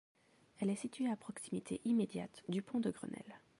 [0.59, 3.39] Elle est située à proximité immédiate du pont de Grenelle.